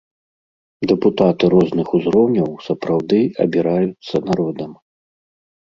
[0.91, 4.71] Дэпутаты розных узроўняў сапраўды абіраюцца народам.